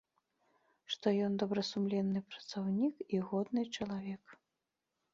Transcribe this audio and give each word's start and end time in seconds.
Што 0.93 1.07
ён 1.25 1.31
добрасумленны 1.43 2.19
працаўнік 2.33 2.95
і 3.13 3.23
годны 3.31 3.61
чалавек. 3.75 4.23